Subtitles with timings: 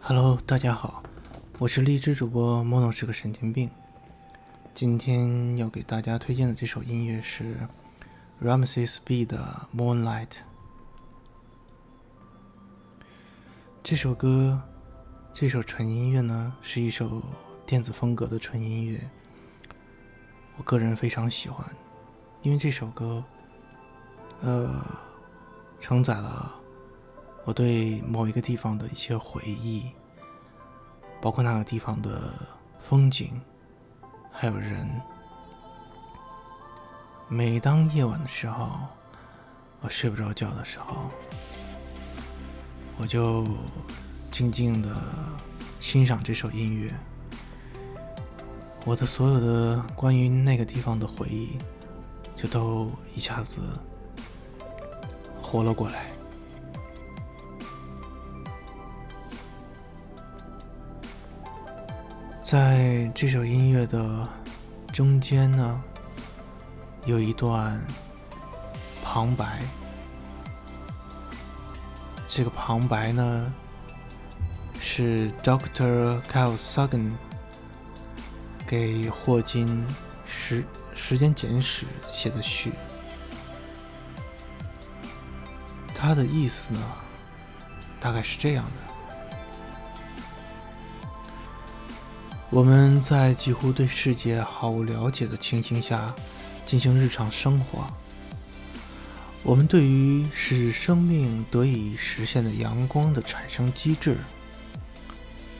[0.00, 1.02] Hello，大家好，
[1.58, 3.68] 我是荔枝主播莫总是个神经病。
[4.72, 7.56] 今天要给大家推荐的这首音乐是
[8.40, 10.26] Rameses B 的《Moonlight》。
[13.82, 14.60] 这首歌，
[15.32, 17.22] 这首纯音乐呢，是一首
[17.64, 19.00] 电子风格的纯音乐，
[20.56, 21.66] 我个人非常喜欢，
[22.42, 23.24] 因为这首歌，
[24.42, 24.84] 呃，
[25.80, 26.55] 承载了。
[27.46, 29.88] 我对某一个地方的一些回忆，
[31.22, 32.34] 包括那个地方的
[32.80, 33.40] 风景。
[34.32, 35.00] 还有人，
[37.28, 38.68] 每当夜晚的时候，
[39.80, 41.08] 我睡不着觉的时候，
[42.98, 43.46] 我就
[44.30, 44.94] 静静的
[45.80, 46.92] 欣赏这首音乐，
[48.84, 51.56] 我的所有的关于那个地方的回忆，
[52.34, 53.60] 就都一下子
[55.40, 56.15] 活了过来。
[62.48, 64.22] 在这首音乐的
[64.92, 65.82] 中间呢，
[67.04, 67.84] 有一段
[69.02, 69.58] 旁白。
[72.28, 73.52] 这个旁白呢，
[74.78, 77.14] 是 Doctor Carl Sagan
[78.64, 79.84] 给霍金
[80.24, 82.72] 《时时间简史》写的序。
[85.92, 86.80] 他的意思呢，
[87.98, 88.85] 大概是这样的。
[92.48, 96.14] 我们在几乎对世界毫无了解的情形下
[96.64, 97.84] 进行日常生活。
[99.42, 104.16] 我们对于使生命得以实现的阳光的产生机制，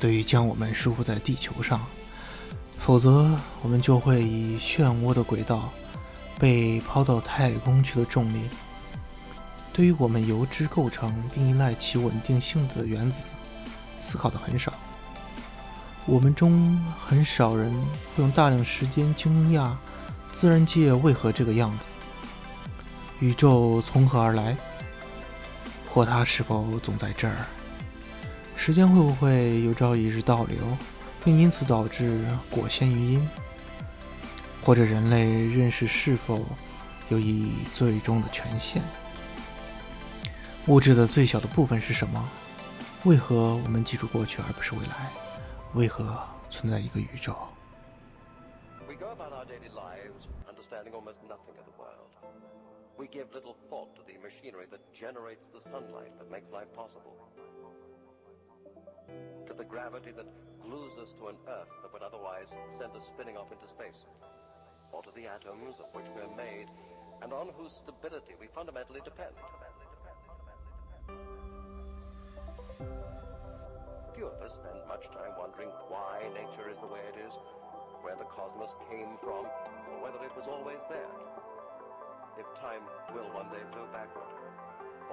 [0.00, 1.84] 对于将我们束缚在地球上，
[2.78, 5.70] 否则我们就会以漩涡的轨道
[6.38, 8.40] 被抛到太空去的重力，
[9.72, 13.20] 对于我们由之构成并依赖其稳定性的原子，
[13.98, 14.72] 思考的很少。
[16.10, 19.70] 我们中很少人会用大量时间惊讶
[20.32, 21.90] 自然界为何这个样子，
[23.20, 24.56] 宇宙从何而来，
[25.88, 27.36] 或它是否总在这儿？
[28.56, 30.58] 时间会不会有朝一日倒流，
[31.24, 33.28] 并因此导致果先于因？
[34.60, 36.44] 或者人类认识是否
[37.08, 38.82] 有一最终的权限？
[40.66, 42.28] 物质的最小的部分是什么？
[43.04, 45.29] 为何我们记住过去而不是未来？
[45.75, 47.35] 为何存在一个宇宙？
[48.87, 52.15] We go about our daily lives understanding almost nothing of the world.
[52.97, 57.17] We give little thought to the machinery that generates the sunlight that makes life possible.
[59.47, 60.25] To the gravity that
[60.63, 62.47] glues us to an Earth that would otherwise
[62.79, 64.07] send us spinning off into space.
[64.93, 66.71] Or to the atoms of which we're made
[67.21, 69.35] and on whose stability we fundamentally depend.
[74.50, 77.34] Spend much time wondering why nature is the way it is,
[78.02, 81.14] where the cosmos came from, or whether it was always there.
[82.34, 82.82] If time
[83.14, 84.34] will one day flow backward,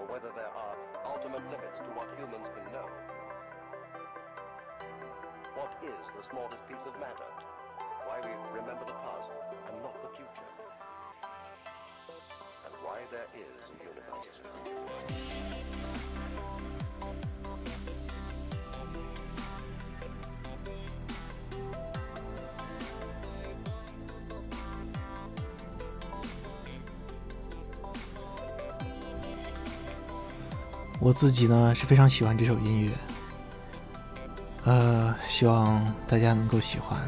[0.00, 2.88] or whether there are ultimate limits to what humans can know.
[5.56, 7.35] What is the smallest piece of matter?
[30.98, 32.90] 我自己呢是非常喜欢这首音乐，
[34.64, 36.98] 呃，希望大家能够喜欢。